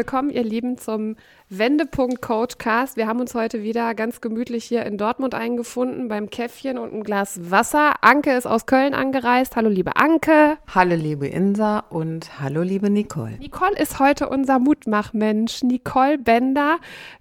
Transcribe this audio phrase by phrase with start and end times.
[0.00, 1.14] willkommen, ihr Lieben, zum
[1.50, 2.96] Wendepunkt Coachcast.
[2.96, 7.04] Wir haben uns heute wieder ganz gemütlich hier in Dortmund eingefunden beim Käffchen und ein
[7.04, 8.02] Glas Wasser.
[8.02, 9.56] Anke ist aus Köln angereist.
[9.56, 10.56] Hallo, liebe Anke.
[10.74, 13.32] Hallo, liebe Insa und hallo, liebe Nicole.
[13.40, 15.64] Nicole ist heute unser Mutmachmensch.
[15.64, 16.78] Nicole Bender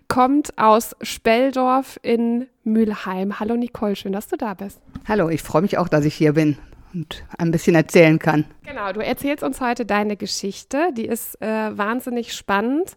[0.07, 3.41] kommt aus Speldorf in Mülheim.
[3.41, 4.79] Hallo, Nicole, schön, dass du da bist.
[5.05, 6.57] Hallo, ich freue mich auch, dass ich hier bin
[6.93, 8.45] und ein bisschen erzählen kann.
[8.65, 10.89] Genau, du erzählst uns heute deine Geschichte.
[10.93, 12.95] Die ist äh, wahnsinnig spannend,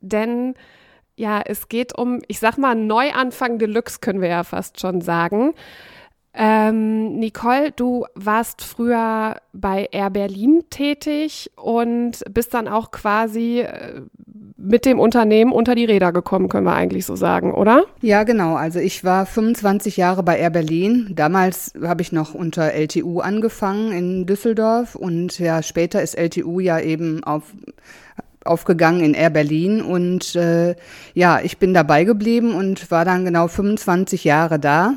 [0.00, 0.54] denn
[1.16, 5.52] ja, es geht um, ich sag mal, Neuanfang Deluxe, können wir ja fast schon sagen.
[6.32, 14.02] Ähm, Nicole, du warst früher bei Air Berlin tätig und bist dann auch quasi äh,
[14.56, 17.84] mit dem Unternehmen unter die Räder gekommen, können wir eigentlich so sagen, oder?
[18.00, 18.54] Ja, genau.
[18.54, 21.12] Also ich war 25 Jahre bei Air Berlin.
[21.16, 26.78] Damals habe ich noch unter LTU angefangen in Düsseldorf und ja, später ist LTU ja
[26.78, 27.44] eben auf
[28.42, 30.74] aufgegangen in Air Berlin und äh,
[31.12, 34.94] ja, ich bin dabei geblieben und war dann genau 25 Jahre da.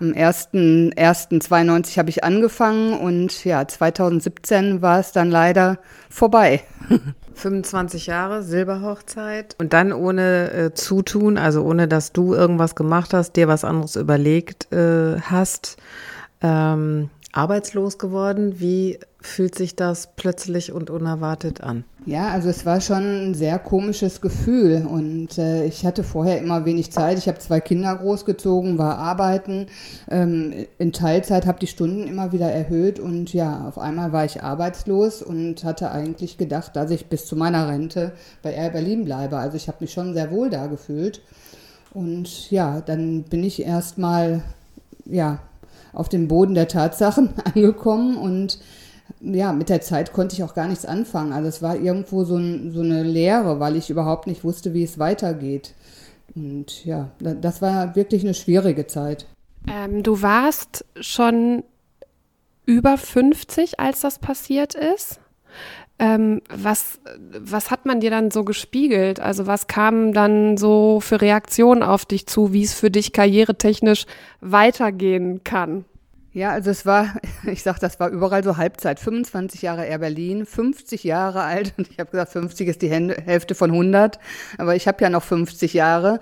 [0.00, 6.62] Am 1.1.92 habe ich angefangen und ja, 2017 war es dann leider vorbei.
[7.34, 9.56] 25 Jahre, Silberhochzeit.
[9.58, 13.96] Und dann ohne äh, Zutun, also ohne dass du irgendwas gemacht hast, dir was anderes
[13.96, 15.76] überlegt äh, hast,
[16.42, 18.60] ähm, arbeitslos geworden.
[18.60, 21.84] Wie fühlt sich das plötzlich und unerwartet an?
[22.06, 26.64] Ja, also es war schon ein sehr komisches Gefühl und äh, ich hatte vorher immer
[26.64, 27.18] wenig Zeit.
[27.18, 29.66] Ich habe zwei Kinder großgezogen, war arbeiten,
[30.10, 34.42] ähm, in Teilzeit, habe die Stunden immer wieder erhöht und ja, auf einmal war ich
[34.42, 39.38] arbeitslos und hatte eigentlich gedacht, dass ich bis zu meiner Rente bei Air Berlin bleibe.
[39.38, 41.22] Also ich habe mich schon sehr wohl da gefühlt
[41.94, 44.42] und ja, dann bin ich erstmal
[45.06, 45.40] ja
[45.94, 48.58] auf dem Boden der Tatsachen angekommen und
[49.20, 51.32] ja, mit der Zeit konnte ich auch gar nichts anfangen.
[51.32, 54.82] Also es war irgendwo so, ein, so eine Leere, weil ich überhaupt nicht wusste, wie
[54.82, 55.74] es weitergeht.
[56.34, 59.26] Und ja, das war wirklich eine schwierige Zeit.
[59.68, 61.64] Ähm, du warst schon
[62.66, 65.20] über 50, als das passiert ist.
[65.98, 66.98] Ähm, was,
[67.38, 69.20] was hat man dir dann so gespiegelt?
[69.20, 74.06] Also was kamen dann so für Reaktionen auf dich zu, wie es für dich karrieretechnisch
[74.40, 75.84] weitergehen kann?
[76.32, 77.14] Ja, also es war,
[77.46, 78.98] ich sag, das war überall so Halbzeit.
[78.98, 83.54] 25 Jahre Air Berlin, 50 Jahre alt und ich habe gesagt, 50 ist die Hälfte
[83.54, 84.18] von 100,
[84.58, 86.18] aber ich habe ja noch 50 Jahre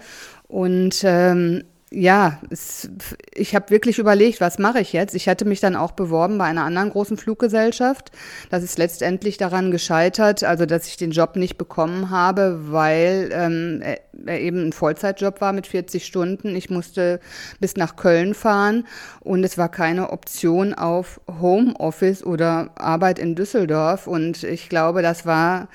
[0.49, 2.91] und ähm, ja, es,
[3.35, 5.15] ich habe wirklich überlegt, was mache ich jetzt?
[5.15, 8.11] Ich hatte mich dann auch beworben bei einer anderen großen Fluggesellschaft.
[8.51, 13.83] Das ist letztendlich daran gescheitert, also dass ich den Job nicht bekommen habe, weil ähm,
[14.27, 16.57] er eben ein Vollzeitjob war mit 40 Stunden.
[16.57, 17.21] Ich musste
[17.61, 18.87] bis nach Köln fahren
[19.21, 24.07] und es war keine Option auf Homeoffice oder Arbeit in Düsseldorf.
[24.07, 25.69] Und ich glaube, das war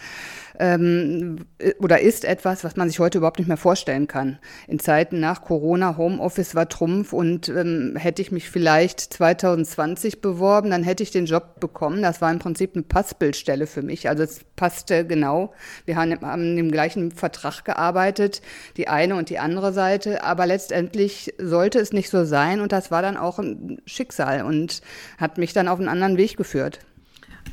[0.59, 1.45] ähm,
[1.79, 4.39] oder ist etwas, was man sich heute überhaupt nicht mehr vorstellen kann.
[4.67, 10.71] In Zeiten nach Corona, Homeoffice war Trumpf und ähm, hätte ich mich vielleicht 2020 beworben,
[10.71, 12.01] dann hätte ich den Job bekommen.
[12.01, 14.09] Das war im Prinzip eine Passbildstelle für mich.
[14.09, 15.53] Also es passte genau.
[15.85, 18.41] Wir haben, haben im gleichen Vertrag gearbeitet,
[18.77, 22.91] die eine und die andere Seite, aber letztendlich sollte es nicht so sein und das
[22.91, 24.81] war dann auch ein Schicksal und
[25.17, 26.79] hat mich dann auf einen anderen Weg geführt.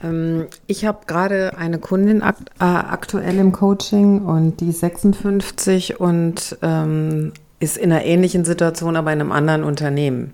[0.02, 6.00] Ähm, ich habe gerade eine Kundin akt äh, aktuell im Coaching und die ist 56
[6.00, 10.32] und ähm, ist in einer ähnlichen Situation, aber in einem anderen Unternehmen.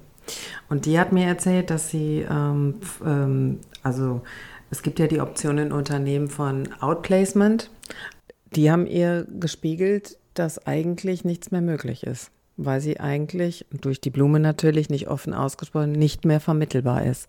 [0.68, 4.22] Und die hat mir erzählt, dass sie, ähm, ähm, also
[4.70, 7.70] es gibt ja die Option in Unternehmen von Outplacement.
[8.54, 14.10] Die haben ihr gespiegelt, dass eigentlich nichts mehr möglich ist, weil sie eigentlich durch die
[14.10, 17.28] Blume natürlich nicht offen ausgesprochen nicht mehr vermittelbar ist.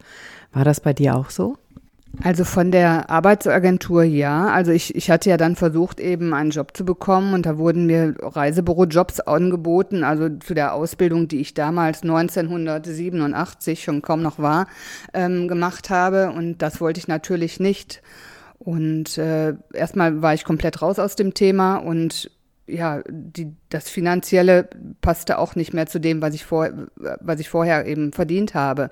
[0.54, 1.58] War das bei dir auch so?
[2.24, 4.48] Also von der Arbeitsagentur ja.
[4.48, 7.86] Also ich, ich hatte ja dann versucht, eben einen Job zu bekommen und da wurden
[7.86, 14.68] mir Reisebürojobs angeboten, also zu der Ausbildung, die ich damals 1987 schon kaum noch war,
[15.14, 16.32] ähm, gemacht habe.
[16.32, 18.02] Und das wollte ich natürlich nicht.
[18.60, 22.30] Und äh, erstmal war ich komplett raus aus dem Thema und
[22.72, 24.70] ja, die, das Finanzielle
[25.02, 28.92] passte auch nicht mehr zu dem, was ich, vor, was ich vorher eben verdient habe.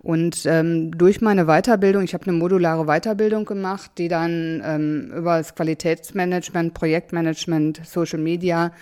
[0.00, 5.38] Und ähm, durch meine Weiterbildung, ich habe eine modulare Weiterbildung gemacht, die dann ähm, über
[5.38, 8.72] das Qualitätsmanagement, Projektmanagement, Social Media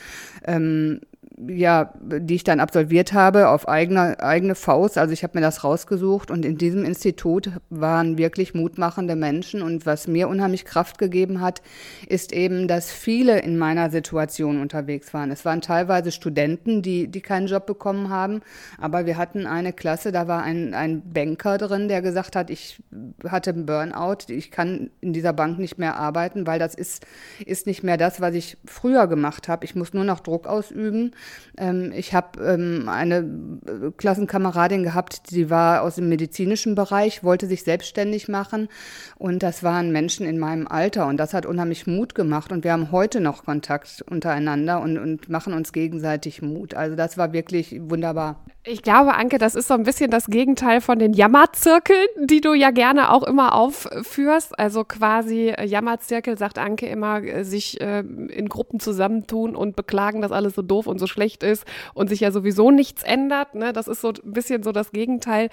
[0.47, 1.01] ähm,
[1.39, 4.99] ja, die ich dann absolviert habe auf eigene, eigene Faust.
[4.99, 9.63] Also ich habe mir das rausgesucht und in diesem Institut waren wirklich mutmachende Menschen.
[9.63, 11.63] Und was mir unheimlich Kraft gegeben hat,
[12.09, 15.31] ist eben, dass viele in meiner Situation unterwegs waren.
[15.31, 18.41] Es waren teilweise Studenten, die, die keinen Job bekommen haben,
[18.79, 22.83] aber wir hatten eine Klasse, da war ein, ein Banker drin, der gesagt hat, ich
[23.29, 27.07] hatte einen Burnout, ich kann in dieser Bank nicht mehr arbeiten, weil das ist,
[27.45, 29.65] ist nicht mehr das, was ich früher gemacht habe.
[29.65, 31.13] Ich muss nur noch Druck ausüben.
[31.57, 37.47] Ähm, ich habe ähm, eine äh, Klassenkameradin gehabt, die war aus dem medizinischen Bereich, wollte
[37.47, 38.69] sich selbstständig machen
[39.17, 42.73] und das waren Menschen in meinem Alter und das hat unheimlich Mut gemacht und wir
[42.73, 46.75] haben heute noch Kontakt untereinander und, und machen uns gegenseitig Mut.
[46.75, 48.45] Also das war wirklich wunderbar.
[48.63, 52.53] Ich glaube, Anke, das ist so ein bisschen das Gegenteil von den Jammerzirkeln, die du
[52.53, 54.59] ja gerne auch immer aufführst.
[54.59, 60.21] Also quasi äh, Jammerzirkel, sagt Anke immer, äh, sich äh, in Gruppen zusammentun und beklagen,
[60.21, 61.65] dass alles so doof und so schlecht ist
[61.95, 63.55] und sich ja sowieso nichts ändert.
[63.55, 63.73] Ne?
[63.73, 65.49] Das ist so ein bisschen so das Gegenteil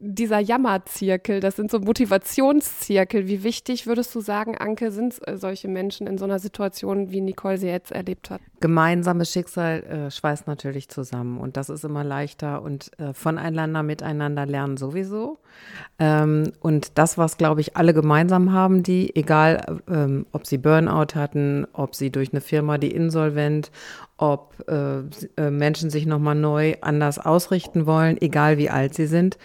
[0.00, 3.26] dieser Jammerzirkel, das sind so Motivationszirkel.
[3.26, 7.20] Wie wichtig würdest du sagen, Anke, sind äh, solche Menschen in so einer Situation, wie
[7.20, 8.40] Nicole sie jetzt erlebt hat?
[8.60, 14.46] Gemeinsames Schicksal äh, schweißt natürlich zusammen und das ist immer leichter und äh, voneinander, miteinander
[14.46, 15.38] lernen sowieso.
[15.98, 21.16] Ähm, und das, was, glaube ich, alle gemeinsam haben, die, egal ähm, ob sie Burnout
[21.16, 23.72] hatten, ob sie durch eine Firma, die insolvent,
[24.16, 25.00] ob äh,
[25.36, 29.38] äh Menschen sich nochmal neu anders ausrichten wollen, egal wie alt sie sind,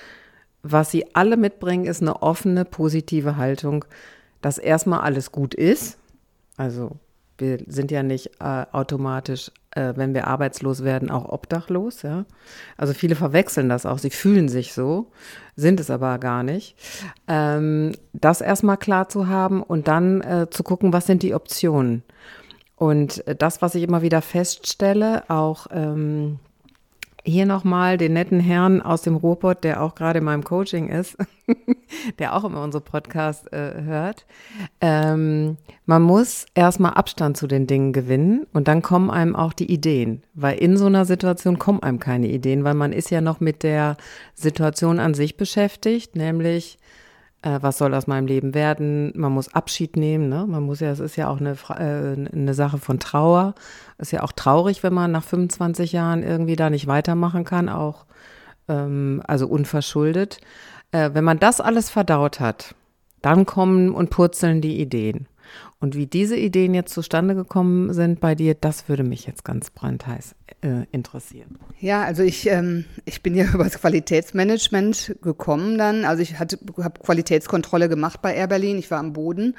[0.63, 3.85] was sie alle mitbringen, ist eine offene, positive Haltung,
[4.41, 5.97] dass erstmal alles gut ist.
[6.57, 6.97] Also
[7.37, 12.01] wir sind ja nicht äh, automatisch, äh, wenn wir arbeitslos werden, auch obdachlos.
[12.01, 12.25] Ja?
[12.77, 13.97] Also viele verwechseln das auch.
[13.97, 15.11] Sie fühlen sich so,
[15.55, 16.75] sind es aber gar nicht.
[17.27, 22.03] Ähm, das erstmal klar zu haben und dann äh, zu gucken, was sind die Optionen.
[22.75, 26.39] Und äh, das, was ich immer wieder feststelle, auch ähm,
[27.25, 31.17] hier nochmal den netten Herrn aus dem Ruhrpott, der auch gerade in meinem Coaching ist,
[32.19, 34.25] der auch immer unsere Podcast äh, hört.
[34.81, 39.71] Ähm, man muss erstmal Abstand zu den Dingen gewinnen und dann kommen einem auch die
[39.71, 40.23] Ideen.
[40.33, 43.63] Weil in so einer Situation kommen einem keine Ideen, weil man ist ja noch mit
[43.63, 43.95] der
[44.33, 46.77] Situation an sich beschäftigt, nämlich
[47.43, 49.11] äh, was soll aus meinem Leben werden?
[49.15, 50.45] Man muss Abschied nehmen, ne?
[50.47, 53.53] Man muss ja, es ist ja auch eine, äh, eine Sache von Trauer.
[53.97, 58.05] Ist ja auch traurig, wenn man nach 25 Jahren irgendwie da nicht weitermachen kann, auch
[58.69, 60.39] ähm, also unverschuldet.
[60.91, 62.75] Äh, wenn man das alles verdaut hat,
[63.21, 65.27] dann kommen und purzeln die Ideen.
[65.79, 69.69] Und wie diese Ideen jetzt zustande gekommen sind bei dir, das würde mich jetzt ganz
[69.69, 71.57] brandheiß äh, interessieren.
[71.79, 76.05] Ja, also ich, ähm, ich bin ja über das Qualitätsmanagement gekommen dann.
[76.05, 76.57] Also ich habe
[77.03, 78.77] Qualitätskontrolle gemacht bei Air Berlin.
[78.77, 79.55] Ich war am Boden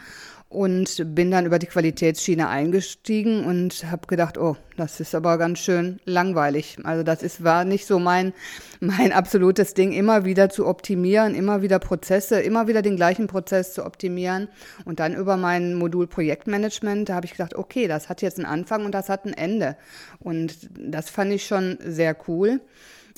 [0.48, 5.58] und bin dann über die Qualitätsschiene eingestiegen und habe gedacht, oh, das ist aber ganz
[5.58, 6.78] schön langweilig.
[6.84, 8.32] Also das ist, war nicht so mein,
[8.80, 13.74] mein absolutes Ding, immer wieder zu optimieren, immer wieder Prozesse, immer wieder den gleichen Prozess
[13.74, 14.48] zu optimieren.
[14.84, 18.46] Und dann über mein Modul Projektmanagement, da habe ich gedacht, okay, das hat jetzt einen
[18.46, 19.76] Anfang und das hat ein Ende.
[20.20, 22.60] Und das fand ich schon sehr cool.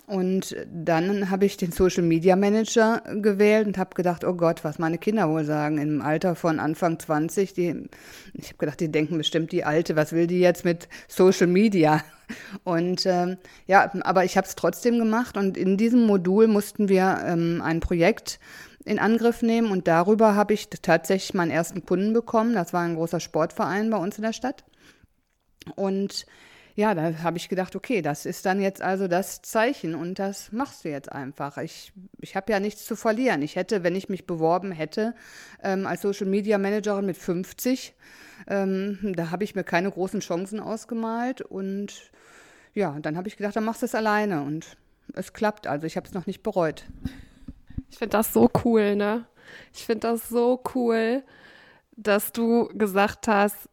[0.06, 4.78] Und dann habe ich den Social Media Manager gewählt und habe gedacht, oh Gott, was
[4.78, 5.78] meine Kinder wohl sagen.
[5.78, 7.88] Im Alter von Anfang 20, die,
[8.34, 12.04] ich habe gedacht, die denken bestimmt, die Alte, was will die jetzt mit Social Media?
[12.62, 17.22] Und ähm, ja, aber ich habe es trotzdem gemacht und in diesem Modul mussten wir
[17.24, 18.40] ähm, ein Projekt
[18.84, 22.54] in Angriff nehmen und darüber habe ich tatsächlich meinen ersten Kunden bekommen.
[22.54, 24.64] Das war ein großer Sportverein bei uns in der Stadt.
[25.76, 26.26] Und
[26.76, 30.52] ja, da habe ich gedacht, okay, das ist dann jetzt also das Zeichen und das
[30.52, 31.56] machst du jetzt einfach.
[31.56, 31.90] Ich,
[32.20, 33.40] ich habe ja nichts zu verlieren.
[33.40, 35.14] Ich hätte, wenn ich mich beworben hätte,
[35.62, 37.94] ähm, als Social Media Managerin mit 50,
[38.46, 42.12] ähm, da habe ich mir keine großen Chancen ausgemalt und
[42.74, 44.76] ja, dann habe ich gedacht, dann machst du es alleine und
[45.14, 45.66] es klappt.
[45.66, 46.84] Also ich habe es noch nicht bereut.
[47.90, 49.24] Ich finde das so cool, ne?
[49.72, 51.22] Ich finde das so cool,
[51.96, 53.70] dass du gesagt hast,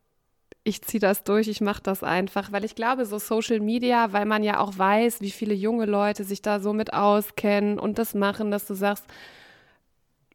[0.63, 4.25] ich ziehe das durch, ich mache das einfach, weil ich glaube, so Social Media, weil
[4.25, 8.13] man ja auch weiß, wie viele junge Leute sich da so mit auskennen und das
[8.13, 9.05] machen, dass du sagst,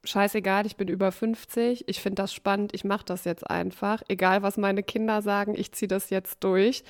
[0.04, 4.42] scheißegal, ich bin über 50, ich finde das spannend, ich mache das jetzt einfach, egal
[4.42, 6.84] was meine Kinder sagen, ich ziehe das jetzt durch.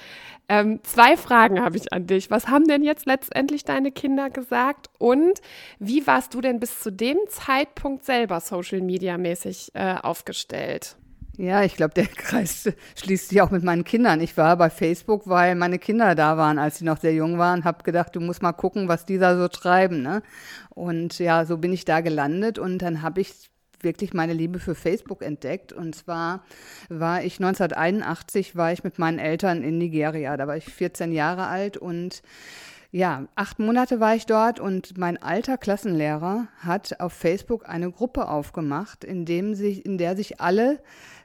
[0.49, 2.30] Ähm, zwei Fragen habe ich an dich.
[2.30, 5.40] Was haben denn jetzt letztendlich deine Kinder gesagt und
[5.78, 10.97] wie warst du denn bis zu dem Zeitpunkt selber Social Media mäßig äh, aufgestellt?
[11.38, 14.21] Ja, ich glaube, der Kreis schließt sich auch mit meinen Kindern.
[14.21, 17.64] Ich war bei Facebook, weil meine Kinder da waren, als sie noch sehr jung waren,
[17.64, 20.02] habe gedacht, du musst mal gucken, was die da so treiben.
[20.02, 20.23] Ne?
[20.71, 24.75] Und ja, so bin ich da gelandet und dann habe ich wirklich meine Liebe für
[24.75, 25.73] Facebook entdeckt.
[25.73, 26.42] Und zwar
[26.88, 30.37] war ich 1981, war ich mit meinen Eltern in Nigeria.
[30.37, 32.21] Da war ich 14 Jahre alt und
[32.90, 38.28] ja, acht Monate war ich dort und mein alter Klassenlehrer hat auf Facebook eine Gruppe
[38.28, 40.80] aufgemacht, in, dem sich, in der sich alle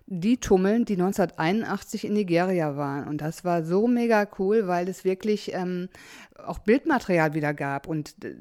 [0.05, 3.07] die tummeln, die 1981 in Nigeria waren.
[3.07, 5.87] Und das war so mega cool, weil es wirklich ähm,
[6.45, 7.87] auch Bildmaterial wieder gab.
[7.87, 8.35] Und äh,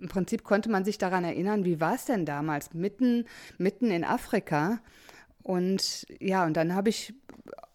[0.00, 3.26] im Prinzip konnte man sich daran erinnern, wie war es denn damals, mitten,
[3.56, 4.80] mitten in Afrika.
[5.44, 7.14] Und ja, und dann habe ich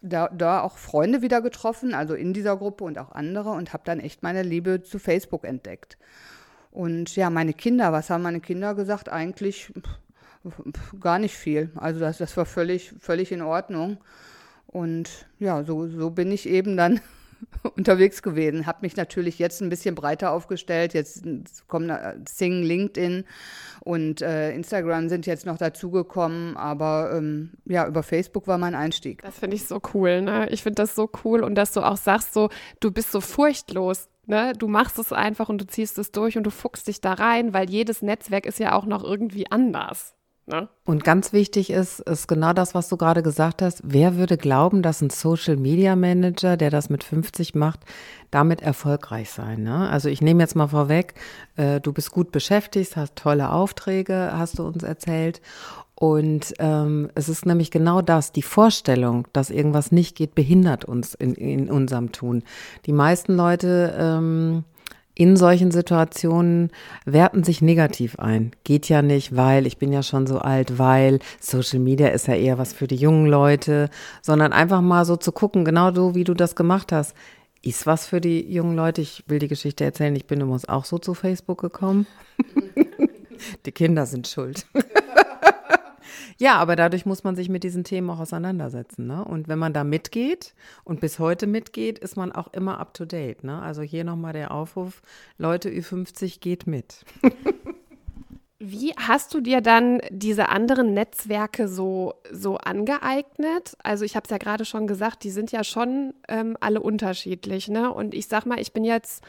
[0.02, 3.84] da, da auch Freunde wieder getroffen, also in dieser Gruppe und auch andere und habe
[3.86, 5.96] dann echt meine Liebe zu Facebook entdeckt.
[6.72, 9.08] Und ja, meine Kinder, was haben meine Kinder gesagt?
[9.08, 9.72] Eigentlich
[11.00, 11.70] gar nicht viel.
[11.76, 13.98] Also das, das war völlig, völlig in Ordnung.
[14.66, 17.00] Und ja, so, so bin ich eben dann
[17.76, 18.66] unterwegs gewesen.
[18.66, 20.94] Habe mich natürlich jetzt ein bisschen breiter aufgestellt.
[20.94, 21.24] Jetzt
[21.68, 21.92] kommen
[22.28, 23.24] Sing, LinkedIn
[23.80, 26.56] und äh, Instagram sind jetzt noch dazugekommen.
[26.56, 29.22] Aber ähm, ja, über Facebook war mein Einstieg.
[29.22, 30.22] Das finde ich so cool.
[30.22, 30.48] Ne?
[30.50, 32.48] Ich finde das so cool und dass du auch sagst, so
[32.80, 34.08] du bist so furchtlos.
[34.26, 34.52] Ne?
[34.58, 37.52] Du machst es einfach und du ziehst es durch und du fuchst dich da rein,
[37.52, 40.14] weil jedes Netzwerk ist ja auch noch irgendwie anders.
[40.46, 40.68] Ne?
[40.84, 43.82] Und ganz wichtig ist, ist genau das, was du gerade gesagt hast.
[43.84, 47.80] Wer würde glauben, dass ein Social Media Manager, der das mit 50 macht,
[48.30, 49.62] damit erfolgreich sein?
[49.62, 49.88] Ne?
[49.88, 51.14] Also ich nehme jetzt mal vorweg,
[51.56, 55.40] äh, du bist gut beschäftigt, hast tolle Aufträge, hast du uns erzählt.
[55.94, 61.14] Und ähm, es ist nämlich genau das, die Vorstellung, dass irgendwas nicht geht, behindert uns
[61.14, 62.42] in, in unserem Tun.
[62.86, 64.64] Die meisten Leute ähm,
[65.20, 66.70] in solchen Situationen
[67.04, 68.52] werten sich negativ ein.
[68.64, 72.34] Geht ja nicht, weil ich bin ja schon so alt, weil Social Media ist ja
[72.34, 73.90] eher was für die jungen Leute,
[74.22, 77.14] sondern einfach mal so zu gucken, genau so wie du das gemacht hast.
[77.60, 79.02] Ist was für die jungen Leute?
[79.02, 80.16] Ich will die Geschichte erzählen.
[80.16, 82.06] Ich bin übrigens auch so zu Facebook gekommen.
[83.66, 84.64] die Kinder sind schuld.
[86.40, 89.06] Ja, aber dadurch muss man sich mit diesen Themen auch auseinandersetzen.
[89.06, 89.22] Ne?
[89.22, 90.54] Und wenn man da mitgeht
[90.84, 93.44] und bis heute mitgeht, ist man auch immer up to date.
[93.44, 93.60] Ne?
[93.60, 95.02] Also hier nochmal der Aufruf:
[95.36, 97.04] Leute, Ü50 geht mit.
[98.58, 103.76] Wie hast du dir dann diese anderen Netzwerke so, so angeeignet?
[103.82, 107.68] Also ich habe es ja gerade schon gesagt, die sind ja schon ähm, alle unterschiedlich.
[107.68, 107.92] Ne?
[107.92, 109.22] Und ich sag mal, ich bin jetzt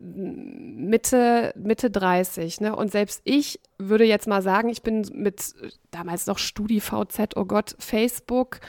[0.00, 2.62] Mitte, Mitte 30.
[2.62, 2.74] Ne?
[2.74, 5.54] Und selbst ich würde jetzt mal sagen, ich bin mit
[5.90, 8.60] damals noch StudiVZ, oh Gott, Facebook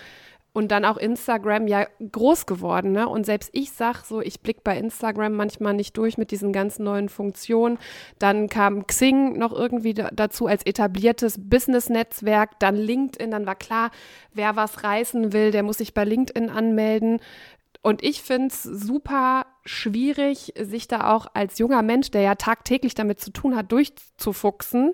[0.54, 2.92] und dann auch Instagram ja groß geworden.
[2.92, 3.08] Ne?
[3.08, 6.84] Und selbst ich sage so, ich blicke bei Instagram manchmal nicht durch mit diesen ganzen
[6.84, 7.78] neuen Funktionen.
[8.20, 12.60] Dann kam Xing noch irgendwie dazu als etabliertes Business-Netzwerk.
[12.60, 13.92] Dann LinkedIn, dann war klar,
[14.34, 17.22] wer was reißen will, der muss sich bei LinkedIn anmelden.
[17.82, 22.96] Und ich finde es super schwierig, sich da auch als junger Mensch, der ja tagtäglich
[22.96, 24.94] damit zu tun hat, durchzufuchsen.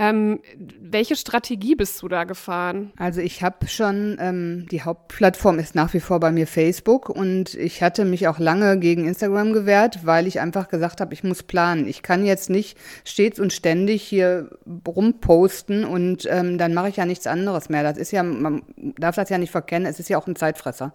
[0.00, 0.38] Ähm,
[0.80, 2.92] welche Strategie bist du da gefahren?
[2.98, 7.56] Also ich habe schon, ähm, die Hauptplattform ist nach wie vor bei mir Facebook und
[7.56, 11.42] ich hatte mich auch lange gegen Instagram gewehrt, weil ich einfach gesagt habe, ich muss
[11.42, 11.88] planen.
[11.88, 14.50] Ich kann jetzt nicht stets und ständig hier
[14.86, 17.82] rumposten und ähm, dann mache ich ja nichts anderes mehr.
[17.82, 20.92] Das ist ja, man darf das ja nicht verkennen, es ist ja auch ein Zeitfresser.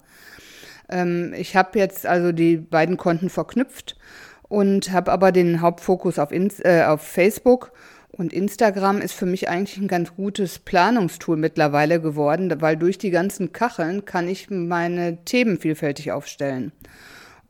[0.90, 3.96] Ähm, ich habe jetzt also die beiden Konten verknüpft
[4.44, 7.72] und habe aber den Hauptfokus auf, Inst äh, auf Facebook.
[8.16, 13.10] Und Instagram ist für mich eigentlich ein ganz gutes Planungstool mittlerweile geworden, weil durch die
[13.10, 16.72] ganzen Kacheln kann ich meine Themen vielfältig aufstellen.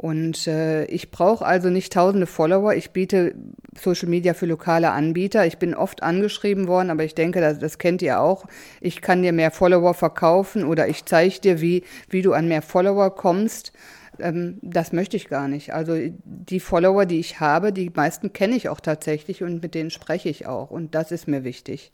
[0.03, 2.73] Und äh, ich brauche also nicht tausende Follower.
[2.73, 3.35] Ich biete
[3.73, 5.45] Social Media für lokale Anbieter.
[5.45, 8.43] Ich bin oft angeschrieben worden, aber ich denke, das, das kennt ihr auch.
[8.81, 12.61] Ich kann dir mehr Follower verkaufen oder ich zeige dir, wie, wie du an mehr
[12.61, 13.71] Follower kommst.
[14.19, 15.73] Ähm, das möchte ich gar nicht.
[15.73, 15.95] Also
[16.25, 20.27] die Follower, die ich habe, die meisten kenne ich auch tatsächlich und mit denen spreche
[20.27, 20.69] ich auch.
[20.69, 21.93] Und das ist mir wichtig.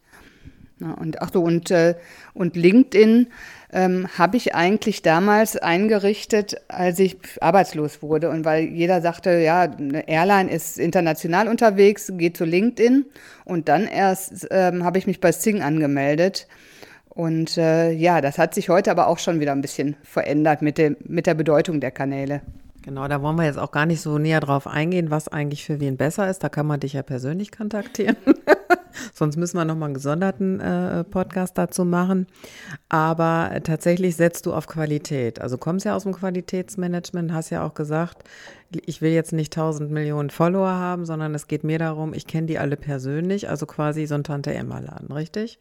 [0.82, 1.96] Ja, und ach so, und, äh,
[2.34, 3.28] und LinkedIn
[3.72, 8.30] ähm, habe ich eigentlich damals eingerichtet, als ich arbeitslos wurde.
[8.30, 13.06] Und weil jeder sagte, ja, eine Airline ist international unterwegs, geht zu LinkedIn.
[13.44, 16.48] Und dann erst ähm, habe ich mich bei Sing angemeldet.
[17.10, 20.78] Und äh, ja, das hat sich heute aber auch schon wieder ein bisschen verändert mit,
[20.78, 22.42] dem, mit der Bedeutung der Kanäle.
[22.84, 25.82] Genau, da wollen wir jetzt auch gar nicht so näher drauf eingehen, was eigentlich für
[25.82, 26.44] wen besser ist.
[26.44, 28.16] Da kann man dich ja persönlich kontaktieren.
[29.14, 32.28] Sonst müssen wir nochmal einen gesonderten äh, Podcast dazu machen.
[32.90, 35.42] Aber tatsächlich setzt du auf Qualität.
[35.42, 38.24] Also kommst ja aus dem Qualitätsmanagement, hast ja auch gesagt,
[38.86, 42.48] ich will jetzt nicht tausend Millionen Follower haben, sondern es geht mir darum, ich kenne
[42.48, 45.58] die alle persönlich, also quasi so ein Tante-Emma-Laden, richtig?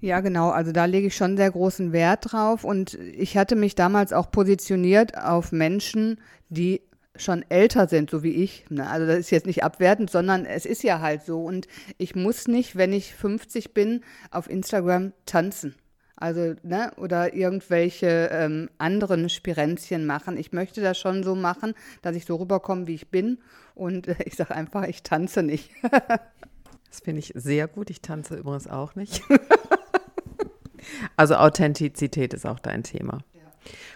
[0.00, 0.50] Ja, genau.
[0.50, 2.64] Also da lege ich schon sehr großen Wert drauf.
[2.64, 6.82] Und ich hatte mich damals auch positioniert auf Menschen, die
[7.20, 8.64] schon älter sind, so wie ich.
[8.70, 8.88] Ne?
[8.88, 11.44] Also das ist jetzt nicht abwertend, sondern es ist ja halt so.
[11.44, 11.66] Und
[11.98, 15.74] ich muss nicht, wenn ich 50 bin, auf Instagram tanzen.
[16.20, 20.36] Also, ne, oder irgendwelche ähm, anderen Spirenzchen machen.
[20.36, 21.72] Ich möchte das schon so machen,
[22.02, 23.38] dass ich so rüberkomme, wie ich bin.
[23.74, 25.70] Und äh, ich sage einfach, ich tanze nicht.
[25.82, 27.88] das finde ich sehr gut.
[27.88, 29.22] Ich tanze übrigens auch nicht.
[31.16, 33.20] also Authentizität ist auch dein Thema.
[33.32, 33.40] Ja.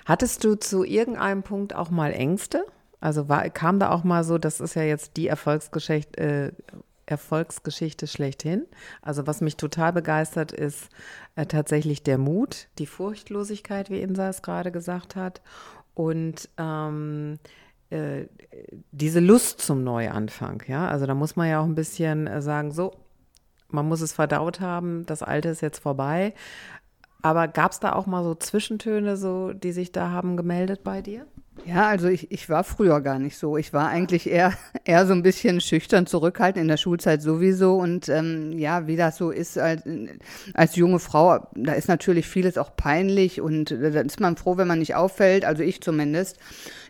[0.07, 2.65] Hattest du zu irgendeinem Punkt auch mal Ängste?
[3.05, 6.53] Also war, kam da auch mal so, das ist ja jetzt die Erfolgsgeschichte, äh,
[7.05, 8.65] Erfolgsgeschichte schlechthin.
[9.03, 10.89] Also was mich total begeistert, ist
[11.37, 15.43] äh, tatsächlich der Mut, die Furchtlosigkeit, wie Insa es gerade gesagt hat,
[15.93, 17.39] und ähm,
[17.91, 18.25] äh,
[18.91, 20.63] diese Lust zum Neuanfang.
[20.67, 22.95] Ja, also da muss man ja auch ein bisschen äh, sagen, so,
[23.69, 26.33] man muss es verdaut haben, das Alte ist jetzt vorbei.
[27.21, 31.03] Aber gab es da auch mal so Zwischentöne, so, die sich da haben gemeldet bei
[31.03, 31.27] dir?
[31.65, 33.57] Ja, also ich, ich war früher gar nicht so.
[33.57, 34.53] Ich war eigentlich eher,
[34.85, 37.77] eher so ein bisschen schüchtern zurückhaltend, in der Schulzeit sowieso.
[37.77, 39.83] Und ähm, ja, wie das so ist als,
[40.53, 44.69] als junge Frau, da ist natürlich vieles auch peinlich und da ist man froh, wenn
[44.69, 46.39] man nicht auffällt, also ich zumindest.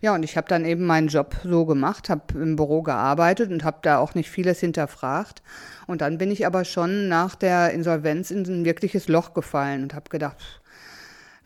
[0.01, 3.65] Ja, und ich habe dann eben meinen Job so gemacht, habe im Büro gearbeitet und
[3.65, 5.43] habe da auch nicht vieles hinterfragt.
[5.87, 9.95] Und dann bin ich aber schon nach der Insolvenz in ein wirkliches Loch gefallen und
[9.95, 10.39] habe gedacht,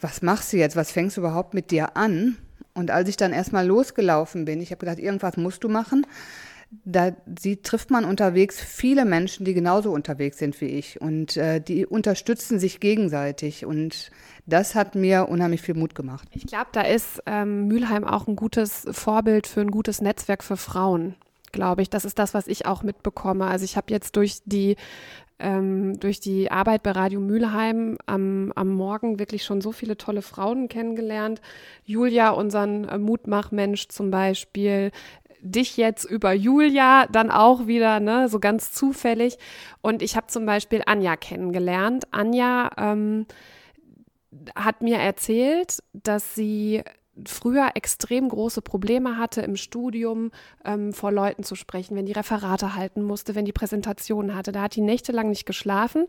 [0.01, 0.77] was machst du jetzt?
[0.77, 2.39] Was fängst du überhaupt mit dir an?
[2.79, 6.07] Und als ich dann erstmal losgelaufen bin, ich habe gedacht, irgendwas musst du machen.
[6.85, 11.01] Da sie, trifft man unterwegs viele Menschen, die genauso unterwegs sind wie ich.
[11.01, 13.67] Und äh, die unterstützen sich gegenseitig.
[13.67, 14.11] Und
[14.47, 16.29] das hat mir unheimlich viel Mut gemacht.
[16.33, 20.57] Ich glaube, da ist ähm, Mülheim auch ein gutes Vorbild für ein gutes Netzwerk für
[20.57, 21.17] Frauen
[21.53, 21.91] glaube ich.
[21.91, 23.47] Das ist das, was ich auch mitbekomme.
[23.47, 24.77] Also ich habe jetzt durch die
[25.41, 30.23] ähm, durch die Arbeit bei Radio Mülheim am, am Morgen wirklich schon so viele tolle
[30.23, 31.41] Frauen kennengelernt.
[31.85, 34.91] Julia, unseren äh, Mutmachmensch zum Beispiel,
[35.41, 39.39] dich jetzt über Julia dann auch wieder, ne, so ganz zufällig.
[39.81, 42.07] Und ich habe zum Beispiel Anja kennengelernt.
[42.11, 43.27] Anja ähm,
[44.55, 46.83] hat mir erzählt, dass sie
[47.27, 50.31] früher extrem große Probleme hatte im Studium
[50.65, 54.53] ähm, vor Leuten zu sprechen, wenn die Referate halten musste, wenn die Präsentationen hatte.
[54.53, 56.07] Da hat die nächtelang nicht geschlafen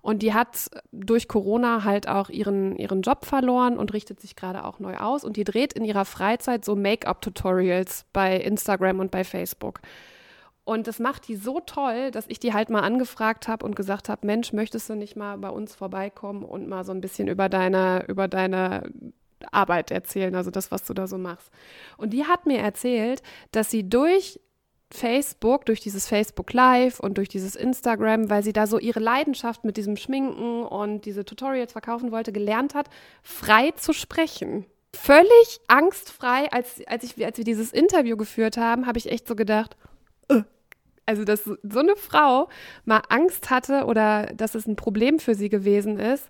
[0.00, 4.64] und die hat durch Corona halt auch ihren, ihren Job verloren und richtet sich gerade
[4.64, 9.24] auch neu aus und die dreht in ihrer Freizeit so Make-up-Tutorials bei Instagram und bei
[9.24, 9.80] Facebook.
[10.64, 14.08] Und das macht die so toll, dass ich die halt mal angefragt habe und gesagt
[14.08, 17.48] habe, Mensch, möchtest du nicht mal bei uns vorbeikommen und mal so ein bisschen über
[17.48, 18.92] deine, über deine
[19.50, 21.50] Arbeit erzählen, also das, was du da so machst.
[21.96, 24.40] Und die hat mir erzählt, dass sie durch
[24.92, 29.64] Facebook, durch dieses Facebook Live und durch dieses Instagram, weil sie da so ihre Leidenschaft
[29.64, 32.88] mit diesem Schminken und diese Tutorials verkaufen wollte, gelernt hat,
[33.22, 34.66] frei zu sprechen.
[34.94, 39.34] Völlig angstfrei, als, als, ich, als wir dieses Interview geführt haben, habe ich echt so
[39.34, 39.76] gedacht,
[40.28, 40.42] äh.
[41.06, 42.50] also dass so eine Frau
[42.84, 46.28] mal Angst hatte oder dass es ein Problem für sie gewesen ist.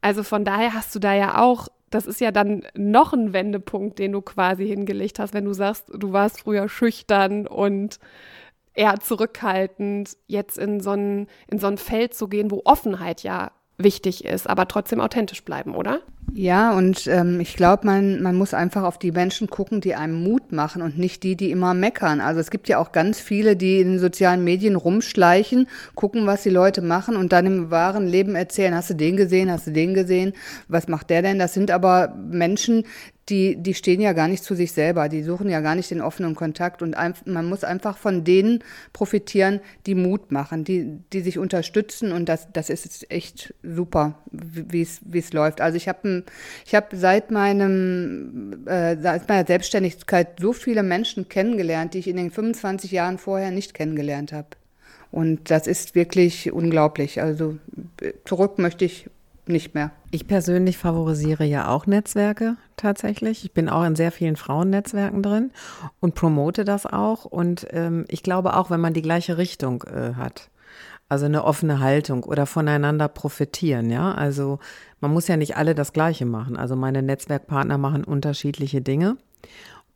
[0.00, 3.98] Also von daher hast du da ja auch das ist ja dann noch ein Wendepunkt,
[3.98, 7.98] den du quasi hingelegt hast, wenn du sagst, du warst früher schüchtern und
[8.74, 13.50] eher zurückhaltend, jetzt in so ein, in so ein Feld zu gehen, wo Offenheit ja
[13.76, 16.00] wichtig ist, aber trotzdem authentisch bleiben, oder?
[16.34, 20.22] Ja, und ähm, ich glaube, man, man muss einfach auf die Menschen gucken, die einem
[20.22, 22.20] Mut machen und nicht die, die immer meckern.
[22.20, 26.42] Also es gibt ja auch ganz viele, die in den sozialen Medien rumschleichen, gucken, was
[26.42, 29.72] die Leute machen und dann im wahren Leben erzählen, hast du den gesehen, hast du
[29.72, 30.34] den gesehen,
[30.68, 31.38] was macht der denn?
[31.38, 32.84] Das sind aber Menschen,
[33.28, 36.00] die, die stehen ja gar nicht zu sich selber, die suchen ja gar nicht den
[36.00, 41.20] offenen Kontakt und ein, man muss einfach von denen profitieren, die Mut machen, die, die
[41.20, 45.60] sich unterstützen und das, das ist echt super, wie es läuft.
[45.60, 46.17] Also ich habe
[46.64, 52.16] ich hab seit meinem, äh, seit meiner Selbstständigkeit so viele Menschen kennengelernt, die ich in
[52.16, 54.48] den 25 Jahren vorher nicht kennengelernt habe.
[55.10, 57.22] Und das ist wirklich unglaublich.
[57.22, 57.56] Also
[58.24, 59.08] zurück möchte ich
[59.48, 59.90] nicht mehr.
[60.10, 63.44] Ich persönlich favorisiere ja auch Netzwerke tatsächlich.
[63.44, 65.50] Ich bin auch in sehr vielen Frauennetzwerken drin
[66.00, 67.24] und promote das auch.
[67.24, 70.50] Und ähm, ich glaube auch, wenn man die gleiche Richtung äh, hat,
[71.08, 74.12] also eine offene Haltung oder voneinander profitieren, ja.
[74.12, 74.58] Also
[75.00, 76.56] man muss ja nicht alle das Gleiche machen.
[76.56, 79.16] Also meine Netzwerkpartner machen unterschiedliche Dinge.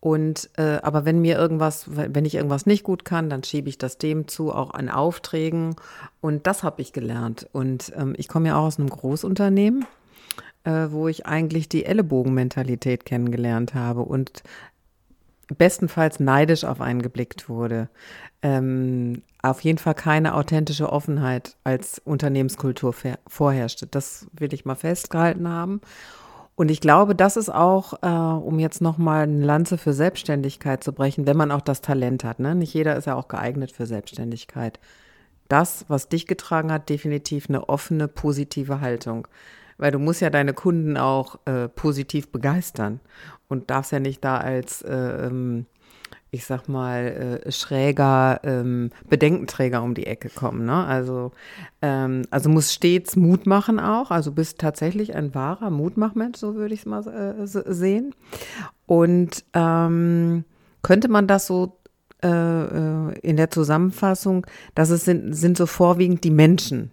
[0.01, 3.79] Und äh, aber wenn mir irgendwas, wenn ich irgendwas nicht gut kann, dann schiebe ich
[3.79, 5.77] das dem zu, auch an Aufträgen.
[6.21, 7.49] Und das habe ich gelernt.
[7.53, 9.85] Und ähm, ich komme ja auch aus einem Großunternehmen,
[10.65, 14.43] äh, wo ich eigentlich die Ellenbogenmentalität kennengelernt habe und
[15.57, 17.89] bestenfalls neidisch auf einen geblickt wurde.
[18.43, 22.95] Ähm, auf jeden Fall keine authentische Offenheit als Unternehmenskultur
[23.27, 23.87] vorherrschte.
[23.87, 25.81] Das will ich mal festgehalten haben.
[26.55, 30.93] Und ich glaube, das ist auch, äh, um jetzt nochmal eine Lanze für Selbstständigkeit zu
[30.93, 32.41] brechen, wenn man auch das Talent hat.
[32.41, 32.55] Ne?
[32.55, 34.79] Nicht jeder ist ja auch geeignet für Selbstständigkeit.
[35.49, 39.29] Das, was dich getragen hat, definitiv eine offene, positive Haltung.
[39.79, 43.01] Weil du musst ja deine Kunden auch äh, positiv begeistern
[43.49, 45.67] und darfst ja nicht da als äh, ähm,
[46.31, 50.65] ich sag mal, äh, schräger ähm, Bedenkenträger um die Ecke kommen.
[50.65, 50.85] Ne?
[50.85, 51.33] Also,
[51.83, 54.11] ähm, also muss stets Mut machen auch.
[54.11, 58.15] Also bist tatsächlich ein wahrer Mutmachmensch, so würde ich es mal äh, sehen.
[58.87, 60.45] Und ähm,
[60.83, 61.79] könnte man das so
[62.23, 64.47] äh, äh, in der Zusammenfassung,
[64.77, 66.93] dass es sind, sind so vorwiegend die Menschen,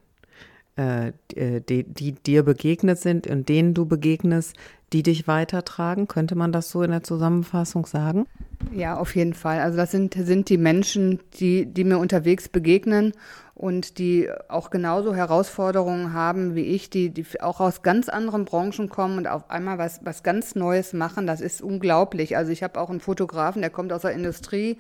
[0.76, 4.56] äh, die, die dir begegnet sind und denen du begegnest,
[4.92, 6.08] die dich weitertragen.
[6.08, 8.26] Könnte man das so in der Zusammenfassung sagen?
[8.72, 9.60] Ja, auf jeden Fall.
[9.60, 13.14] Also das sind, sind die Menschen, die, die mir unterwegs begegnen
[13.56, 18.88] und die auch genauso Herausforderungen haben wie ich, die, die auch aus ganz anderen Branchen
[18.88, 21.26] kommen und auf einmal was, was ganz Neues machen.
[21.26, 22.38] Das ist unglaublich.
[22.38, 24.78] Also ich habe auch einen Fotografen, der kommt aus der Industrie,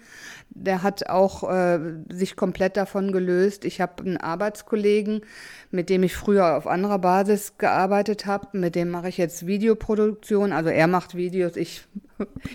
[0.49, 3.65] der hat auch äh, sich komplett davon gelöst.
[3.65, 5.21] Ich habe einen Arbeitskollegen,
[5.71, 8.57] mit dem ich früher auf anderer Basis gearbeitet habe.
[8.57, 10.53] Mit dem mache ich jetzt Videoproduktion.
[10.53, 11.85] Also er macht Videos, ich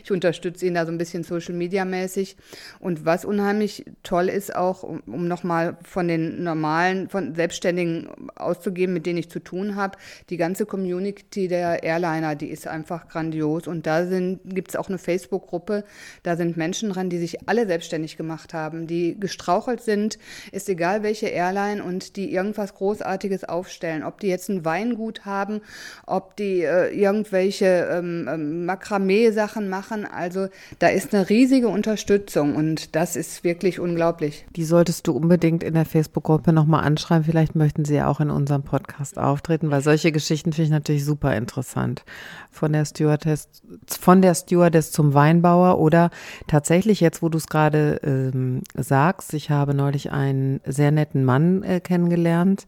[0.02, 2.36] ich unterstütze ihn da so ein bisschen Social Media mäßig.
[2.80, 9.06] Und was unheimlich toll ist auch, um, nochmal von den normalen, von Selbstständigen auszugeben, mit
[9.06, 9.98] denen ich zu tun habe,
[10.30, 13.66] die ganze Community der Airliner, die ist einfach grandios.
[13.66, 14.04] Und da
[14.44, 15.84] gibt es auch eine Facebook-Gruppe,
[16.22, 20.18] da sind Menschen dran, die sich alle selbstständig gemacht haben, die gestrauchelt sind,
[20.52, 24.02] ist egal welche Airline und die irgendwas Großartiges aufstellen.
[24.02, 25.60] Ob die jetzt ein Weingut haben,
[26.06, 30.04] ob die äh, irgendwelche ähm, ähm Makramee-Sachen Sachen machen.
[30.04, 30.48] Also
[30.80, 34.46] da ist eine riesige Unterstützung und das ist wirklich unglaublich.
[34.56, 37.24] Die solltest du unbedingt in der Facebook-Gruppe nochmal anschreiben.
[37.24, 41.04] Vielleicht möchten sie ja auch in unserem Podcast auftreten, weil solche Geschichten finde ich natürlich
[41.04, 42.04] super interessant.
[42.50, 43.48] Von der Stewardess,
[43.86, 46.10] von der Stewardess zum Weinbauer oder
[46.48, 51.62] tatsächlich jetzt, wo du es gerade ähm, sagst, ich habe neulich einen sehr netten Mann
[51.62, 52.66] äh, kennengelernt,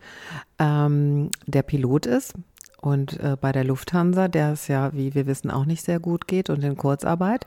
[0.58, 2.34] ähm, der Pilot ist
[2.80, 6.28] und äh, bei der Lufthansa, der es ja, wie wir wissen, auch nicht sehr gut
[6.28, 7.46] geht und in Kurzarbeit.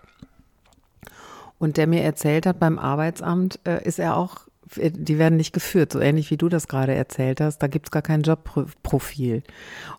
[1.59, 5.53] Und der mir erzählt hat, beim Arbeitsamt äh, ist er auch, äh, die werden nicht
[5.53, 7.59] geführt, so ähnlich wie du das gerade erzählt hast.
[7.59, 9.43] Da gibt es gar kein Jobprofil.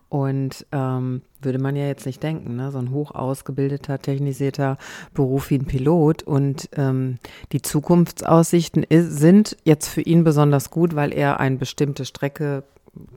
[0.09, 2.71] Und ähm, würde man ja jetzt nicht denken, ne?
[2.71, 4.77] so ein hoch ausgebildeter, technisierter
[5.13, 6.23] Beruf wie ein Pilot.
[6.23, 7.19] Und ähm,
[7.51, 12.63] die Zukunftsaussichten ist, sind jetzt für ihn besonders gut, weil er eine bestimmte Strecke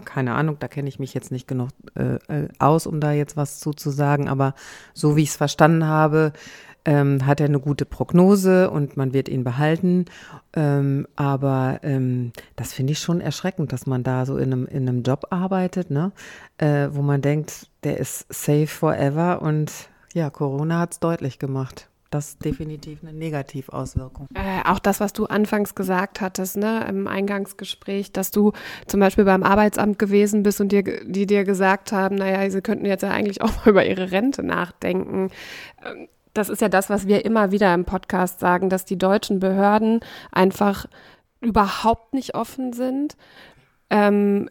[0.04, 3.37] keine Ahnung, da kenne ich mich jetzt nicht genug äh, äh, aus, um da jetzt
[3.37, 4.54] was zu, zu sagen, aber
[4.92, 6.32] so wie ich es verstanden habe,
[6.84, 10.04] ähm, hat er eine gute Prognose und man wird ihn behalten.
[10.54, 14.88] Ähm, aber ähm, das finde ich schon erschreckend, dass man da so in einem, in
[14.88, 16.12] einem Job arbeitet, ne?
[16.58, 19.72] Äh, wo man denkt, der ist safe forever und
[20.12, 24.29] ja, Corona hat es deutlich gemacht das definitiv eine Negativauswirkung.
[24.35, 28.53] Äh, auch das, was du anfangs gesagt hattest, ne, im Eingangsgespräch, dass du
[28.87, 32.87] zum Beispiel beim Arbeitsamt gewesen bist und dir, die dir gesagt haben, naja, sie könnten
[32.87, 35.31] jetzt ja eigentlich auch mal über ihre Rente nachdenken.
[35.85, 39.38] Ähm, das ist ja das, was wir immer wieder im Podcast sagen, dass die deutschen
[39.38, 40.00] Behörden
[40.33, 40.87] einfach
[41.40, 43.16] überhaupt nicht offen sind
[43.94, 44.50] ähm,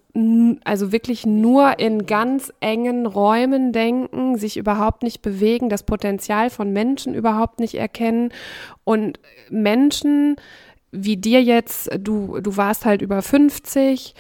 [0.64, 6.72] also wirklich nur in ganz engen Räumen denken, sich überhaupt nicht bewegen, das Potenzial von
[6.72, 8.30] Menschen überhaupt nicht erkennen.
[8.86, 10.38] Und Menschen
[10.94, 14.14] wie dir jetzt, du, du warst halt über 50,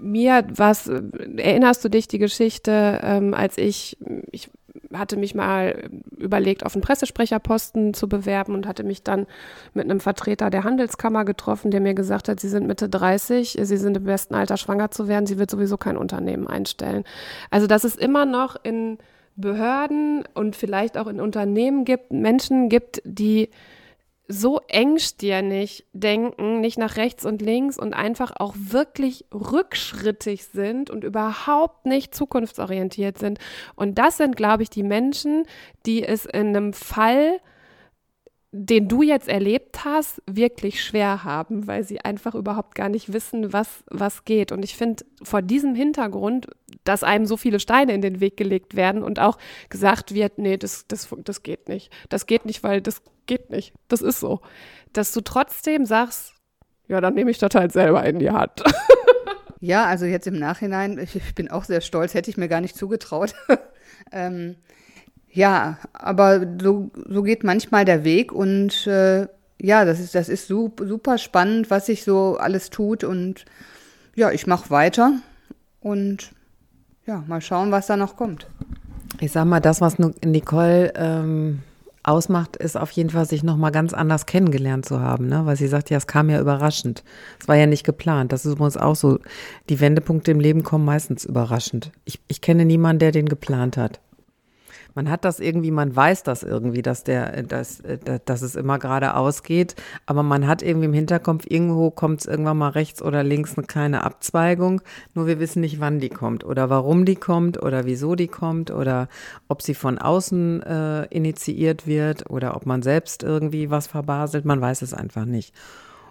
[0.00, 3.98] mir was, erinnerst du dich die Geschichte, ähm, als ich,
[4.32, 4.48] ich
[4.92, 9.26] hatte mich mal überlegt, auf einen Pressesprecherposten zu bewerben und hatte mich dann
[9.72, 13.76] mit einem Vertreter der Handelskammer getroffen, der mir gesagt hat, Sie sind Mitte 30, Sie
[13.76, 17.04] sind im besten Alter, schwanger zu werden, sie wird sowieso kein Unternehmen einstellen.
[17.50, 18.98] Also, dass es immer noch in
[19.36, 23.50] Behörden und vielleicht auch in Unternehmen gibt, Menschen gibt, die
[24.30, 31.02] so engstirnig denken, nicht nach rechts und links und einfach auch wirklich rückschrittig sind und
[31.02, 33.40] überhaupt nicht zukunftsorientiert sind.
[33.74, 35.46] Und das sind, glaube ich, die Menschen,
[35.84, 37.40] die es in einem Fall
[38.52, 43.52] den du jetzt erlebt hast, wirklich schwer haben, weil sie einfach überhaupt gar nicht wissen,
[43.52, 44.50] was, was geht.
[44.50, 46.48] Und ich finde, vor diesem Hintergrund,
[46.82, 49.38] dass einem so viele Steine in den Weg gelegt werden und auch
[49.68, 51.92] gesagt wird, nee, das, das, das geht nicht.
[52.08, 53.72] Das geht nicht, weil das geht nicht.
[53.88, 54.40] Das ist so.
[54.92, 56.34] Dass du trotzdem sagst,
[56.88, 58.62] ja, dann nehme ich das halt selber in die Hand.
[59.62, 62.62] Ja, also jetzt im Nachhinein, ich, ich bin auch sehr stolz, hätte ich mir gar
[62.62, 63.34] nicht zugetraut.
[64.10, 64.56] ähm,
[65.28, 69.26] ja, aber so, so geht manchmal der Weg und äh,
[69.60, 73.44] ja, das ist, das ist super spannend, was sich so alles tut und
[74.14, 75.12] ja, ich mache weiter
[75.80, 76.30] und
[77.06, 78.46] ja, mal schauen, was da noch kommt.
[79.20, 81.62] Ich sag mal, das, was Nicole ähm,
[82.02, 85.44] ausmacht, ist auf jeden Fall, sich nochmal ganz anders kennengelernt zu haben, ne?
[85.44, 87.04] weil sie sagt, ja, es kam ja überraschend.
[87.40, 88.32] Es war ja nicht geplant.
[88.32, 89.18] Das ist übrigens auch so.
[89.68, 91.92] Die Wendepunkte im Leben kommen meistens überraschend.
[92.04, 94.00] Ich, ich kenne niemanden, der den geplant hat
[94.94, 97.82] man hat das irgendwie, man weiß das irgendwie, dass der, dass,
[98.24, 99.76] dass es immer geradeaus geht,
[100.06, 103.66] aber man hat irgendwie im Hinterkopf, irgendwo kommt es irgendwann mal rechts oder links eine
[103.66, 104.82] kleine Abzweigung,
[105.14, 108.70] nur wir wissen nicht, wann die kommt oder warum die kommt oder wieso die kommt
[108.70, 109.08] oder
[109.48, 114.60] ob sie von außen äh, initiiert wird oder ob man selbst irgendwie was verbaselt, man
[114.60, 115.54] weiß es einfach nicht.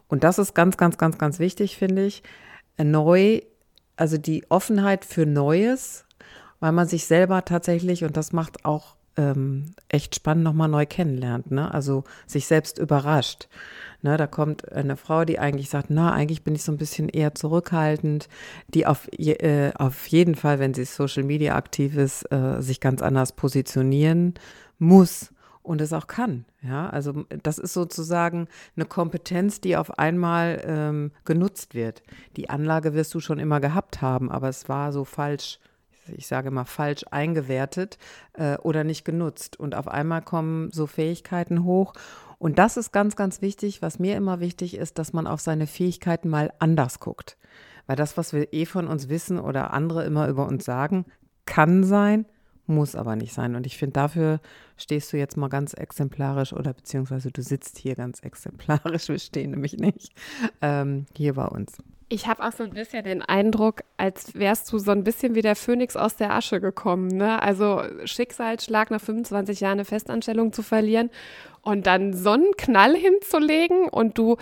[0.08, 2.24] Und das ist ganz, ganz, ganz, ganz wichtig, finde ich.
[2.78, 3.42] Neu,
[3.96, 6.06] also die Offenheit für Neues
[6.60, 11.52] weil man sich selber tatsächlich, und das macht auch ähm, echt spannend, nochmal neu kennenlernt,
[11.52, 11.74] ne?
[11.74, 13.48] Also sich selbst überrascht.
[14.02, 17.10] Ne, da kommt eine Frau, die eigentlich sagt, na, eigentlich bin ich so ein bisschen
[17.10, 18.30] eher zurückhaltend,
[18.69, 22.80] die auf, je, äh, auf jeden Fall, wenn sie Social Media aktiv ist, äh, sich
[22.80, 24.36] ganz anders positionieren
[24.78, 26.45] muss und es auch kann.
[26.62, 32.02] Ja, also das ist sozusagen eine Kompetenz, die auf einmal ähm, genutzt wird.
[32.38, 35.60] Die Anlage wirst du schon immer gehabt haben, aber es war so falsch
[36.15, 37.98] ich sage mal, falsch eingewertet
[38.34, 39.60] äh, oder nicht genutzt.
[39.60, 41.93] Und auf einmal kommen so Fähigkeiten hoch.
[42.38, 43.82] Und das ist ganz, ganz wichtig.
[43.82, 47.38] Was mir immer wichtig ist, dass man auf seine Fähigkeiten mal anders guckt.
[47.88, 51.06] Weil das, was wir eh von uns wissen oder andere immer über uns sagen,
[51.45, 52.26] kann sein,
[52.67, 53.56] muss aber nicht sein.
[53.56, 54.39] Und ich finde, dafür
[54.78, 59.52] stehst du jetzt mal ganz exemplarisch oder beziehungsweise du sitzt hier ganz exemplarisch, wir stehen
[59.52, 60.13] nämlich nicht,
[60.62, 61.78] ähm, hier bei uns.
[62.12, 65.43] Ich habe auch so ein bisschen den Eindruck, als wärst du so ein bisschen wie
[65.43, 67.08] der Phönix aus der Asche gekommen.
[67.08, 67.39] Ne?
[67.39, 71.12] Also Schicksalsschlag nach 25 Jahren eine Festanstellung zu verlieren
[71.62, 74.38] und dann so einen Knall hinzulegen und du,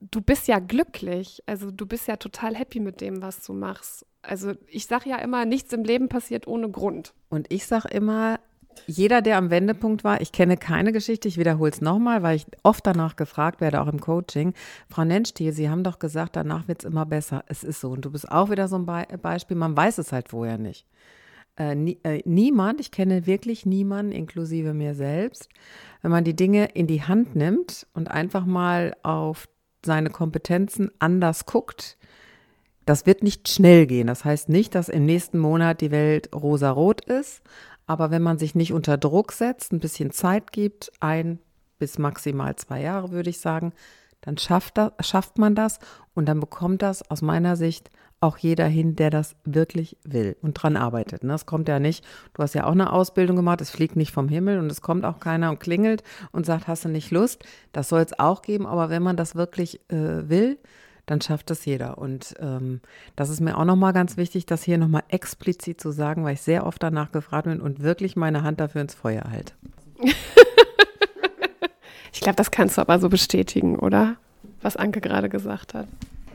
[0.00, 1.44] du bist ja glücklich.
[1.46, 4.04] Also du bist ja total happy mit dem, was du machst.
[4.22, 7.14] Also ich sage ja immer, nichts im Leben passiert ohne Grund.
[7.28, 8.40] Und ich sage immer,
[8.86, 12.46] jeder, der am Wendepunkt war, ich kenne keine Geschichte, ich wiederhole es nochmal, weil ich
[12.62, 14.54] oft danach gefragt werde, auch im Coaching.
[14.88, 17.44] Frau Nennstiel, Sie haben doch gesagt, danach wird es immer besser.
[17.46, 17.90] Es ist so.
[17.90, 20.86] Und du bist auch wieder so ein Be Beispiel, man weiß es halt vorher nicht.
[21.56, 25.48] Äh, nie, äh, niemand, ich kenne wirklich niemanden, inklusive mir selbst,
[26.00, 29.48] wenn man die Dinge in die Hand nimmt und einfach mal auf
[29.84, 31.98] seine Kompetenzen anders guckt,
[32.86, 34.06] das wird nicht schnell gehen.
[34.06, 37.42] Das heißt nicht, dass im nächsten Monat die Welt rosarot ist,
[37.90, 41.40] aber wenn man sich nicht unter Druck setzt, ein bisschen Zeit gibt, ein
[41.80, 43.72] bis maximal zwei Jahre würde ich sagen,
[44.20, 45.80] dann schafft, das, schafft man das
[46.14, 50.54] und dann bekommt das aus meiner Sicht auch jeder hin, der das wirklich will und
[50.54, 51.24] dran arbeitet.
[51.24, 51.46] Das ne?
[51.46, 54.60] kommt ja nicht, du hast ja auch eine Ausbildung gemacht, es fliegt nicht vom Himmel
[54.60, 57.42] und es kommt auch keiner und klingelt und sagt, hast du nicht Lust?
[57.72, 60.58] Das soll es auch geben, aber wenn man das wirklich äh, will,
[61.10, 61.98] dann schafft es jeder.
[61.98, 62.80] Und ähm,
[63.16, 66.40] das ist mir auch nochmal ganz wichtig, das hier nochmal explizit zu sagen, weil ich
[66.40, 69.52] sehr oft danach gefragt bin und wirklich meine Hand dafür ins Feuer halte.
[72.12, 74.16] ich glaube, das kannst du aber so bestätigen, oder?
[74.62, 75.88] Was Anke gerade gesagt hat.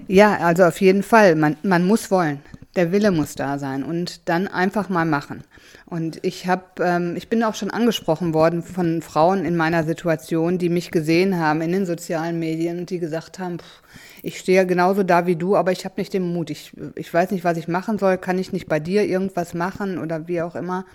[0.08, 1.36] Ja, also auf jeden Fall.
[1.36, 2.42] Man, man muss wollen.
[2.76, 5.44] Der Wille muss da sein und dann einfach mal machen.
[5.86, 10.58] Und ich habe, ähm, ich bin auch schon angesprochen worden von Frauen in meiner Situation,
[10.58, 13.82] die mich gesehen haben in den sozialen Medien und die gesagt haben, pff,
[14.24, 16.50] ich stehe genauso da wie du, aber ich habe nicht den Mut.
[16.50, 18.18] Ich, ich weiß nicht, was ich machen soll.
[18.18, 20.86] Kann ich nicht bei dir irgendwas machen oder wie auch immer?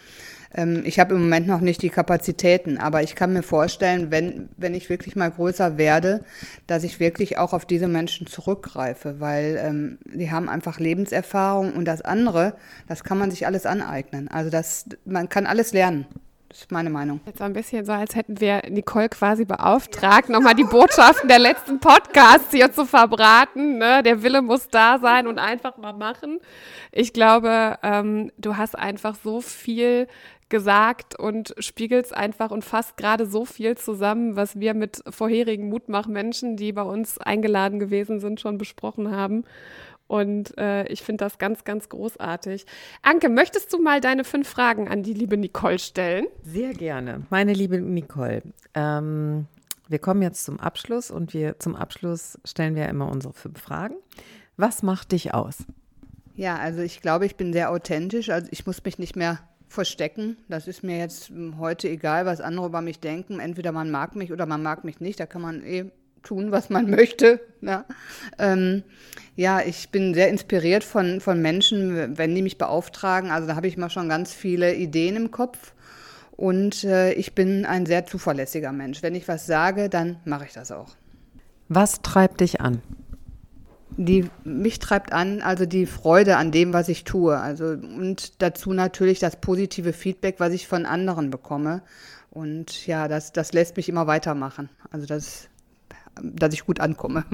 [0.54, 4.48] Ähm, ich habe im Moment noch nicht die Kapazitäten, aber ich kann mir vorstellen, wenn,
[4.56, 6.24] wenn ich wirklich mal größer werde,
[6.66, 11.84] dass ich wirklich auch auf diese Menschen zurückgreife, weil ähm, die haben einfach Lebenserfahrung und
[11.84, 12.54] das andere,
[12.88, 14.28] das kann man sich alles aneignen.
[14.28, 16.06] Also das, man kann alles lernen.
[16.50, 17.20] Das ist meine Meinung.
[17.26, 21.78] Jetzt ein bisschen so, als hätten wir Nicole quasi beauftragt, nochmal die Botschaften der letzten
[21.78, 23.78] Podcasts hier zu verbraten.
[23.78, 24.02] Ne?
[24.02, 26.40] Der Wille muss da sein und einfach mal machen.
[26.90, 30.08] Ich glaube, ähm, du hast einfach so viel
[30.50, 36.56] gesagt und spiegelst einfach und fasst gerade so viel zusammen, was wir mit vorherigen Mutmachmenschen,
[36.56, 39.44] die bei uns eingeladen gewesen sind, schon besprochen haben.
[40.06, 42.66] Und äh, ich finde das ganz, ganz großartig.
[43.00, 46.26] Anke, möchtest du mal deine fünf Fragen an die liebe Nicole stellen?
[46.42, 47.22] Sehr gerne.
[47.30, 48.42] Meine liebe Nicole,
[48.74, 49.46] ähm,
[49.88, 53.94] wir kommen jetzt zum Abschluss und wir zum Abschluss stellen wir immer unsere fünf Fragen.
[54.56, 55.58] Was macht dich aus?
[56.34, 58.30] Ja, also ich glaube, ich bin sehr authentisch.
[58.30, 59.38] Also ich muss mich nicht mehr
[59.70, 60.36] verstecken.
[60.48, 63.38] Das ist mir jetzt hm, heute egal, was andere über mich denken.
[63.38, 65.20] Entweder man mag mich oder man mag mich nicht.
[65.20, 65.86] Da kann man eh
[66.22, 67.40] tun, was man möchte.
[67.60, 67.84] Ja,
[68.38, 68.82] ähm,
[69.36, 73.30] ja ich bin sehr inspiriert von, von Menschen, wenn die mich beauftragen.
[73.30, 75.72] Also da habe ich mal schon ganz viele Ideen im Kopf.
[76.32, 79.02] Und äh, ich bin ein sehr zuverlässiger Mensch.
[79.02, 80.88] Wenn ich was sage, dann mache ich das auch.
[81.68, 82.82] Was treibt dich an?
[83.96, 87.38] Die mich treibt an, also die Freude an dem, was ich tue.
[87.38, 91.82] Also und dazu natürlich das positive Feedback, was ich von anderen bekomme.
[92.30, 94.70] Und ja, das, das lässt mich immer weitermachen.
[94.90, 95.48] Also das,
[96.22, 97.24] dass ich gut ankomme.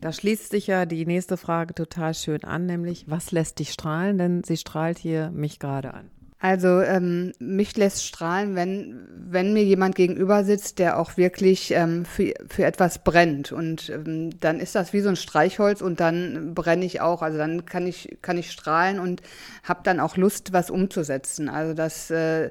[0.00, 4.18] Da schließt sich ja die nächste Frage total schön an, nämlich was lässt dich strahlen?
[4.18, 6.10] Denn sie strahlt hier mich gerade an.
[6.42, 12.06] Also ähm, mich lässt strahlen, wenn, wenn mir jemand gegenüber sitzt, der auch wirklich ähm,
[12.06, 13.52] für, für etwas brennt.
[13.52, 17.20] Und ähm, dann ist das wie so ein Streichholz und dann brenne ich auch.
[17.20, 19.20] Also dann kann ich, kann ich strahlen und
[19.64, 21.50] habe dann auch Lust, was umzusetzen.
[21.50, 22.50] Also das, äh,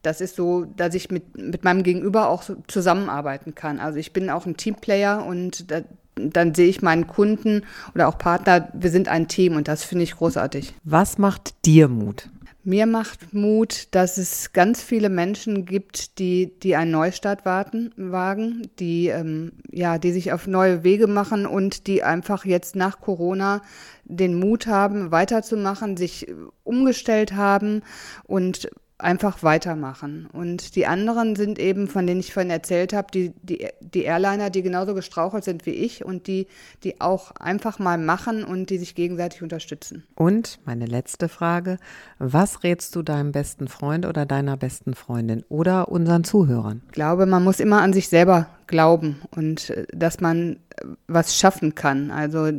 [0.00, 3.80] das ist so, dass ich mit, mit meinem Gegenüber auch so zusammenarbeiten kann.
[3.80, 5.82] Also ich bin auch ein Teamplayer und da,
[6.14, 10.04] dann sehe ich meinen Kunden oder auch Partner, wir sind ein Team und das finde
[10.04, 10.74] ich großartig.
[10.84, 12.30] Was macht dir Mut?
[12.68, 18.68] Mir macht Mut, dass es ganz viele Menschen gibt, die, die einen Neustart warten, wagen,
[18.80, 23.62] die, ähm, ja, die sich auf neue Wege machen und die einfach jetzt nach Corona
[24.02, 26.26] den Mut haben, weiterzumachen, sich
[26.64, 27.82] umgestellt haben
[28.24, 30.28] und einfach weitermachen.
[30.32, 34.50] Und die anderen sind eben, von denen ich vorhin erzählt habe, die, die, die Airliner,
[34.50, 36.46] die genauso gestrauchelt sind wie ich und die,
[36.82, 40.04] die auch einfach mal machen und die sich gegenseitig unterstützen.
[40.14, 41.78] Und meine letzte Frage,
[42.18, 46.82] was rätst du deinem besten Freund oder deiner besten Freundin oder unseren Zuhörern?
[46.86, 51.36] Ich glaube, man muss immer an sich selber glauben und äh, dass man äh, was
[51.36, 52.10] schaffen kann.
[52.10, 52.50] Also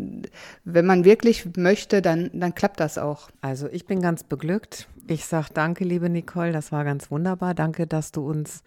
[0.63, 3.29] wenn man wirklich möchte, dann, dann klappt das auch.
[3.41, 4.87] Also ich bin ganz beglückt.
[5.09, 7.53] Ich sage danke, liebe Nicole, das war ganz wunderbar.
[7.53, 8.63] Danke, dass du uns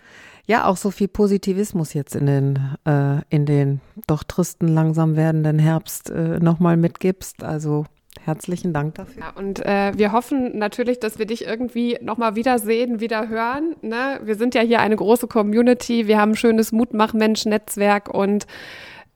[0.46, 5.58] ja auch so viel Positivismus jetzt in den, äh, in den doch tristen, langsam werdenden
[5.58, 7.44] Herbst äh, nochmal mitgibst.
[7.44, 7.84] Also
[8.24, 9.22] herzlichen Dank dafür.
[9.22, 13.76] Ja, und äh, wir hoffen natürlich, dass wir dich irgendwie nochmal wiedersehen, wieder hören.
[13.82, 14.20] Ne?
[14.24, 18.46] Wir sind ja hier eine große Community, wir haben ein schönes Mutmach-Mensch-Netzwerk und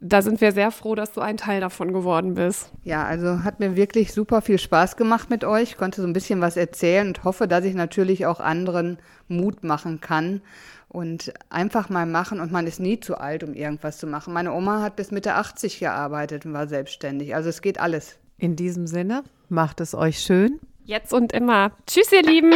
[0.06, 2.70] da sind wir sehr froh, dass du ein Teil davon geworden bist.
[2.82, 5.70] Ja, also hat mir wirklich super viel Spaß gemacht mit euch.
[5.70, 9.64] Ich konnte so ein bisschen was erzählen und hoffe, dass ich natürlich auch anderen Mut
[9.64, 10.42] machen kann.
[10.88, 14.32] Und einfach mal machen und man ist nie zu alt, um irgendwas zu machen.
[14.32, 17.34] Meine Oma hat bis Mitte 80 gearbeitet und war selbstständig.
[17.34, 18.18] Also es geht alles.
[18.36, 20.60] In diesem Sinne, macht es euch schön.
[20.84, 21.72] Jetzt und immer.
[21.86, 22.52] Tschüss, ihr Lieben.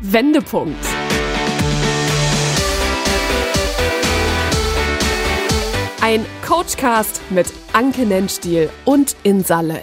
[0.00, 0.84] Wendepunkt.
[6.00, 9.82] Ein Coachcast mit Anke Nennstiel und Insa Löll.